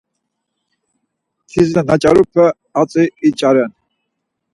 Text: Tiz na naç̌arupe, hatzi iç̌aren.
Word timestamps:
Tiz 1.49 1.67
na 1.75 1.81
naç̌arupe, 1.87 2.45
hatzi 2.75 3.03
iç̌aren. 3.27 3.71